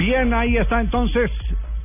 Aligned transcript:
Bien, 0.00 0.32
ahí 0.32 0.56
está 0.56 0.80
entonces 0.80 1.30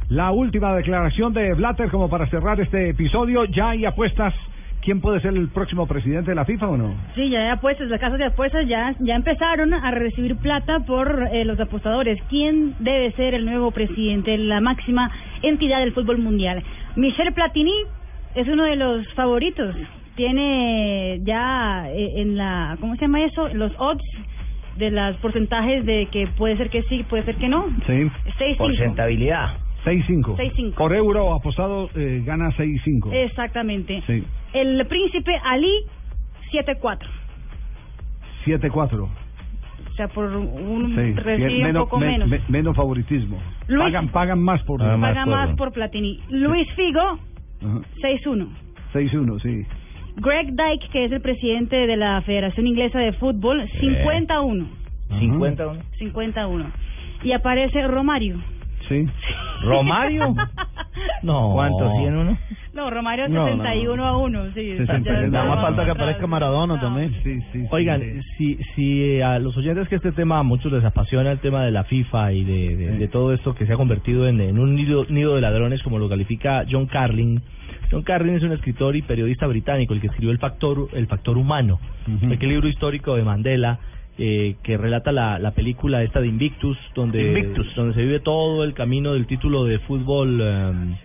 la 0.07 0.31
última 0.31 0.73
declaración 0.73 1.33
de 1.33 1.54
Blatter 1.54 1.91
como 1.91 2.10
para 2.10 2.26
cerrar 2.27 2.57
este 2.61 2.91
episodio. 2.91 3.44
Ya 3.44 3.72
hay 3.72 3.84
apuestas. 3.84 4.34
¿Quién 4.81 5.02
puede 5.02 5.20
ser 5.20 5.36
el 5.36 5.49
próximo 5.49 5.86
presidente 5.86 6.31
de 6.31 6.36
la 6.36 6.46
FIFA 6.46 6.67
o 6.70 6.78
no? 6.78 6.96
Sí, 7.13 7.29
ya 7.29 7.39
hay 7.39 7.49
apuestas, 7.49 7.89
las 7.89 7.99
casas 7.99 8.17
de 8.17 8.25
apuestas 8.25 8.65
ya, 8.67 8.96
ya 8.99 9.15
empezaron 9.15 9.73
a 9.73 9.91
recibir 9.91 10.38
plata 10.38 10.79
por 10.88 11.28
eh, 11.29 11.43
los 11.43 11.59
apostadores. 11.59 12.17
¿Quién 12.29 12.75
debe 12.79 13.11
ser 13.14 13.33
el 13.33 13.46
nuevo 13.46 13.71
presidente, 13.71 14.38
la 14.38 14.61
máxima 14.61 15.11
entidad 15.41 15.79
del 15.82 15.91
fútbol 15.91 16.20
mundial? 16.20 16.63
Michel 16.95 17.34
Platini 17.34 17.73
es 18.36 18.47
uno 18.47 18.63
de 18.63 18.77
los 18.77 19.11
favoritos. 19.16 19.75
Tiene 20.16 21.20
ya 21.23 21.89
eh, 21.89 22.21
en 22.21 22.38
la, 22.38 22.77
¿cómo 22.79 22.95
se 22.95 23.02
llama 23.02 23.23
eso? 23.25 23.50
Los 23.50 23.73
odds 23.77 24.05
de 24.78 24.92
los 24.92 25.16
porcentajes 25.18 25.86
de 25.86 26.07
que 26.12 26.28
puede 26.28 26.57
ser 26.57 26.70
que 26.70 26.84
sí, 26.84 27.04
puede 27.10 27.24
ser 27.24 27.36
que 27.36 27.48
no. 27.48 27.66
Sí. 27.88 27.94
6-5. 28.39 28.57
Porcentabilidad. 28.57 29.57
6-5. 29.86 30.36
6-5. 30.36 30.74
Por 30.75 30.93
euro 30.96 31.33
apostado 31.33 31.89
eh, 31.96 32.22
gana 32.26 32.50
6-5. 32.58 33.12
Exactamente. 33.14 34.02
Sí. 34.08 34.24
El 34.54 34.86
príncipe 34.88 35.32
Ali, 35.44 35.72
7-4. 36.52 37.00
7-4. 38.46 39.02
O 39.04 39.94
sea, 39.96 40.08
por 40.10 40.26
un 40.26 40.94
Sí. 40.96 41.14
recibe 41.14 41.55
un 41.58 41.64
menos, 41.64 41.84
poco 41.84 42.00
me- 42.00 42.08
menos. 42.08 42.28
me- 42.30 42.42
menos 42.50 42.76
favoritismo. 42.76 43.42
Luis- 43.68 43.86
Pagan, 43.86 44.10
pagan 44.10 44.40
más 44.44 44.62
por. 44.64 44.82
Ah, 44.84 44.98
más 44.98 45.48
por- 45.50 45.55
por 45.55 45.72
Platini. 45.72 46.20
Luis 46.30 46.68
Figo, 46.76 47.00
Ajá. 47.00 47.82
6-1. 48.02 48.50
6-1, 48.92 49.40
sí. 49.40 49.66
Greg 50.18 50.54
Dyke, 50.55 50.90
que 50.92 51.05
es 51.05 51.12
el 51.12 51.22
presidente 51.22 51.76
de 51.88 51.98
la 51.98 52.22
Federación 52.22 52.68
Inglesa 52.68 53.00
de 53.00 53.14
Fútbol, 53.14 53.68
51. 53.80 54.68
Ajá. 55.10 55.20
51. 55.20 55.80
51. 56.00 56.66
Y 57.24 57.32
aparece 57.34 57.86
Romario. 57.88 58.38
Sí. 58.88 59.05
¿Romario? 59.64 60.34
No. 61.24 61.52
¿Cuánto? 61.54 61.90
¿101? 61.91 62.38
No, 62.74 62.90
Romario 62.90 63.27
No, 63.27 63.46
no, 63.48 63.58
61 63.63 64.05
a 64.05 64.17
1. 64.17 64.45
Sí, 64.53 64.77
60, 64.77 64.99
ya- 65.11 65.21
ya 65.21 65.27
nada 65.27 65.45
más 65.45 65.61
falta 65.61 65.83
que 65.86 65.91
aparezca 65.91 66.25
Maradona 66.27 66.75
No. 66.75 66.80
también. 66.81 67.11
Sí, 67.23 67.41
sí, 67.41 67.45
sí. 67.52 67.66
Oigan, 67.71 67.99
Sí. 68.02 68.21
si, 68.38 68.58
si 68.75 69.03
eh, 69.03 69.23
a 69.23 69.39
los 69.39 69.58
oyentes 69.58 69.89
que 69.89 69.95
este 69.95 70.11
tema 70.13 70.39
a 70.39 70.43
muchos 70.43 70.71
les 70.71 70.83
apasiona 70.86 71.31
el 71.31 71.39
tema 71.39 71.66
de 71.66 71.71
la 71.71 71.83
FIFA 71.83 72.31
y 72.33 72.43
de, 72.45 72.75
de, 72.77 72.91
Sí. 72.93 72.97
de 72.99 73.08
todo 73.09 73.33
esto 73.33 73.55
que 73.55 73.66
se 73.66 73.73
ha 73.73 73.77
convertido 73.77 74.27
en, 74.27 74.39
en 74.39 74.58
un 74.58 74.75
nido, 74.75 75.05
nido 75.09 75.36
de 75.36 75.41
ladrones 75.41 75.81
como 75.83 75.99
lo 75.99 76.08
califica 76.08 76.63
John 76.69 76.86
Carlin. 76.86 77.41
John 77.91 78.03
Carlin 78.03 78.36
es 78.36 78.44
un 78.44 78.52
escritor 78.52 78.95
y 78.95 79.02
periodista 79.02 79.47
británico, 79.47 79.94
el 79.94 80.02
que 80.02 80.08
escribió 80.08 80.31
El 80.31 80.39
Factor, 80.39 80.88
el 80.94 81.08
factor 81.08 81.38
Humano, 81.38 81.80
Ujú. 82.08 82.33
aquel 82.33 82.50
libro 82.50 82.67
histórico 82.67 83.16
de 83.16 83.23
Mandela 83.23 83.80
eh, 84.17 84.55
que 84.64 84.77
relata 84.77 85.11
la, 85.11 85.39
la 85.39 85.52
película 85.52 86.02
esta 86.03 86.22
de 86.22 86.27
Invictus, 86.27 86.77
donde, 86.95 87.22
Invictus. 87.22 87.75
donde 87.75 87.94
se 87.95 88.02
vive 88.02 88.19
todo 88.22 88.64
el 88.64 88.73
camino 88.73 89.14
del 89.14 89.27
título 89.27 89.66
de 89.66 89.80
fútbol 89.80 90.39
em, 90.42 90.95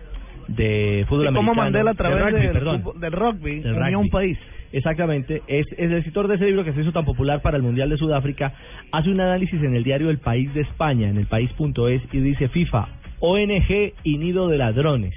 de 0.47 1.05
fútbol 1.09 1.27
americano. 1.27 1.53
Mandela 1.55 1.91
a 1.91 1.93
través 1.93 2.23
rugby, 2.25 2.41
del, 2.41 2.51
perdón. 2.53 2.83
fútbol- 2.83 2.99
del 2.99 3.11
rugby 3.11 3.59
Del 3.59 3.75
rugby. 3.75 3.95
un 3.95 4.09
país. 4.09 4.37
Exactamente, 4.73 5.41
es, 5.47 5.65
es 5.73 5.91
el 5.91 5.93
escritor 5.97 6.29
de 6.29 6.35
ese 6.35 6.45
libro 6.45 6.63
que 6.63 6.71
se 6.71 6.79
hizo 6.81 6.93
tan 6.93 7.03
popular 7.03 7.41
para 7.41 7.57
el 7.57 7.63
Mundial 7.63 7.89
de 7.89 7.97
Sudáfrica, 7.97 8.53
hace 8.93 9.09
un 9.09 9.19
análisis 9.19 9.61
en 9.61 9.75
el 9.75 9.83
diario 9.83 10.09
El 10.09 10.19
País 10.19 10.53
de 10.53 10.61
España, 10.61 11.09
en 11.09 11.17
el 11.17 11.25
país.es, 11.25 12.01
y 12.13 12.17
dice 12.21 12.47
FIFA, 12.47 12.87
ONG 13.19 13.93
y 14.05 14.17
nido 14.17 14.47
de 14.47 14.57
ladrones. 14.57 15.13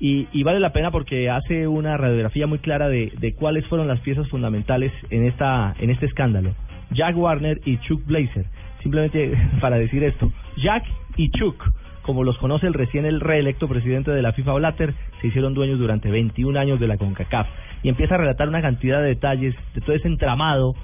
Y, 0.00 0.26
y 0.32 0.42
vale 0.42 0.60
la 0.60 0.72
pena 0.72 0.90
porque 0.90 1.30
hace 1.30 1.66
una 1.68 1.96
radiografía 1.96 2.46
muy 2.46 2.58
clara 2.58 2.88
de, 2.88 3.12
de 3.18 3.34
cuáles 3.34 3.66
fueron 3.66 3.86
las 3.88 4.00
piezas 4.00 4.28
fundamentales 4.28 4.92
en 5.10 5.24
esta 5.24 5.74
en 5.78 5.90
este 5.90 6.06
escándalo. 6.06 6.50
Jack 6.90 7.16
Warner 7.16 7.60
y 7.64 7.78
Chuck 7.78 8.04
Blazer. 8.06 8.44
Simplemente 8.82 9.32
para 9.60 9.76
decir 9.76 10.02
esto, 10.04 10.30
Jack 10.62 10.84
y 11.16 11.30
Chuck, 11.30 11.56
como 12.02 12.22
los 12.24 12.36
conoce 12.38 12.66
el 12.66 12.74
recién 12.74 13.06
el 13.06 13.20
reelecto 13.20 13.66
presidente 13.68 14.10
de 14.10 14.20
la 14.20 14.32
FIFA 14.32 14.52
Blatter, 14.54 14.94
se 15.20 15.28
hicieron 15.28 15.54
dueños 15.54 15.78
durante 15.78 16.10
21 16.10 16.58
años 16.58 16.78
de 16.80 16.88
la 16.88 16.98
CONCACAF. 16.98 17.46
Y 17.82 17.88
empieza 17.88 18.16
a 18.16 18.18
relatar 18.18 18.48
una 18.48 18.60
cantidad 18.62 19.00
de 19.00 19.08
detalles 19.08 19.54
de 19.74 19.80
todo 19.80 19.94
ese 19.96 20.08
entramado 20.08 20.74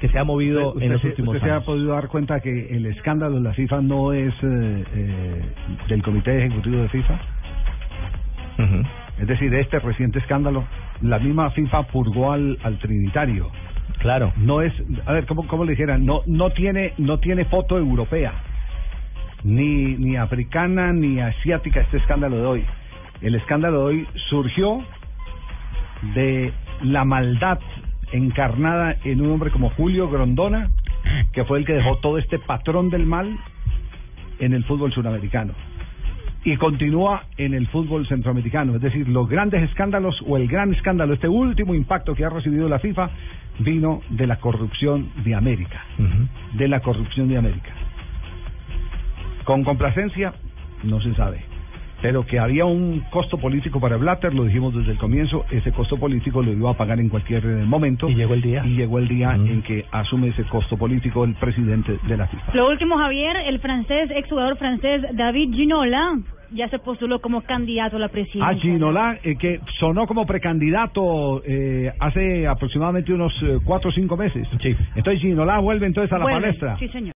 que 0.00 0.08
se 0.08 0.18
ha 0.18 0.24
movido 0.24 0.70
Usted- 0.72 0.82
en 0.82 0.92
los 0.92 1.04
últimos 1.04 1.34
usted 1.36 1.46
se 1.46 1.50
ha 1.50 1.54
años. 1.56 1.64
podido 1.64 1.92
dar 1.92 2.08
cuenta 2.08 2.40
que 2.40 2.76
el 2.76 2.86
escándalo 2.86 3.36
de 3.36 3.42
la 3.42 3.54
FIFA 3.54 3.80
no 3.82 4.12
es 4.12 4.34
eh, 4.42 4.84
eh, 4.94 5.40
del 5.88 6.02
Comité 6.02 6.36
Ejecutivo 6.38 6.82
de 6.82 6.88
FIFA. 6.88 7.18
Es 9.18 9.26
decir, 9.26 9.52
este 9.54 9.78
reciente 9.78 10.18
escándalo, 10.18 10.64
la 11.00 11.18
misma 11.18 11.50
FIFA 11.50 11.84
purgó 11.84 12.32
al, 12.32 12.58
al 12.62 12.78
Trinitario. 12.78 13.50
Claro. 13.98 14.32
No 14.36 14.60
es, 14.60 14.72
a 15.06 15.12
ver, 15.12 15.26
¿cómo, 15.26 15.46
cómo 15.46 15.64
le 15.64 15.72
dijera? 15.72 15.96
No, 15.96 16.22
no 16.26 16.50
tiene, 16.50 16.92
no 16.98 17.18
tiene 17.18 17.46
foto 17.46 17.78
europea, 17.78 18.34
ni, 19.42 19.96
ni 19.96 20.16
africana, 20.16 20.92
ni 20.92 21.20
asiática 21.20 21.80
este 21.80 21.96
escándalo 21.96 22.36
de 22.36 22.46
hoy. 22.46 22.64
El 23.22 23.34
escándalo 23.34 23.78
de 23.78 23.84
hoy 23.84 24.08
surgió 24.28 24.84
de 26.14 26.52
la 26.82 27.04
maldad 27.04 27.58
encarnada 28.12 28.96
en 29.04 29.22
un 29.22 29.32
hombre 29.32 29.50
como 29.50 29.70
Julio 29.70 30.10
Grondona, 30.10 30.68
que 31.32 31.44
fue 31.44 31.58
el 31.58 31.64
que 31.64 31.72
dejó 31.72 31.96
todo 31.98 32.18
este 32.18 32.38
patrón 32.38 32.90
del 32.90 33.06
mal 33.06 33.38
en 34.38 34.52
el 34.52 34.64
fútbol 34.64 34.92
sudamericano 34.92 35.54
y 36.46 36.56
continúa 36.58 37.24
en 37.38 37.54
el 37.54 37.66
fútbol 37.66 38.06
centroamericano. 38.06 38.76
Es 38.76 38.80
decir, 38.80 39.08
los 39.08 39.28
grandes 39.28 39.64
escándalos 39.64 40.16
o 40.24 40.36
el 40.36 40.46
gran 40.46 40.72
escándalo, 40.72 41.14
este 41.14 41.28
último 41.28 41.74
impacto 41.74 42.14
que 42.14 42.24
ha 42.24 42.30
recibido 42.30 42.68
la 42.68 42.78
FIFA, 42.78 43.10
vino 43.58 44.00
de 44.10 44.28
la 44.28 44.36
corrupción 44.36 45.10
de 45.24 45.34
América. 45.34 45.82
De 46.52 46.68
la 46.68 46.78
corrupción 46.78 47.28
de 47.28 47.38
América. 47.38 47.72
Con 49.44 49.64
complacencia, 49.64 50.34
no 50.84 51.00
se 51.00 51.12
sabe. 51.16 51.40
Pero 52.00 52.24
que 52.24 52.38
había 52.38 52.64
un 52.64 53.00
costo 53.10 53.38
político 53.38 53.80
para 53.80 53.96
Blatter, 53.96 54.32
lo 54.32 54.44
dijimos 54.44 54.72
desde 54.72 54.92
el 54.92 54.98
comienzo, 54.98 55.46
ese 55.50 55.72
costo 55.72 55.96
político 55.96 56.42
lo 56.42 56.52
iba 56.52 56.70
a 56.70 56.74
pagar 56.74 57.00
en 57.00 57.08
cualquier 57.08 57.44
eh, 57.44 57.64
momento. 57.64 58.08
Y 58.08 58.14
llegó 58.14 58.34
el 58.34 58.42
día. 58.42 58.64
Y 58.64 58.76
llegó 58.76 59.00
el 59.00 59.08
día 59.08 59.34
en 59.34 59.62
que 59.62 59.84
asume 59.90 60.28
ese 60.28 60.44
costo 60.44 60.76
político 60.76 61.24
el 61.24 61.34
presidente 61.34 61.98
de 62.06 62.16
la 62.16 62.28
FIFA. 62.28 62.54
Lo 62.54 62.68
último, 62.68 62.98
Javier, 62.98 63.36
el 63.46 63.58
francés, 63.58 64.10
exjugador 64.14 64.56
francés 64.58 65.02
David 65.14 65.52
Ginola, 65.54 66.18
ya 66.50 66.68
se 66.68 66.78
postuló 66.78 67.20
como 67.20 67.42
candidato 67.42 67.96
a 67.96 67.98
la 68.00 68.08
presidencia. 68.08 68.48
Ah, 68.48 68.54
Ginola, 68.54 69.18
eh, 69.22 69.36
que 69.36 69.60
sonó 69.78 70.06
como 70.06 70.26
precandidato 70.26 71.42
eh, 71.44 71.92
hace 71.98 72.46
aproximadamente 72.46 73.12
unos 73.12 73.32
eh, 73.42 73.58
cuatro 73.64 73.90
o 73.90 73.92
cinco 73.92 74.16
meses. 74.16 74.46
Sí. 74.62 74.74
Entonces 74.94 75.20
Ginola 75.20 75.58
vuelve 75.58 75.86
entonces 75.86 76.12
a 76.12 76.18
la 76.18 76.24
Vuelve, 76.24 76.40
palestra. 76.40 76.78
Sí, 76.78 76.88
señor. 76.88 77.14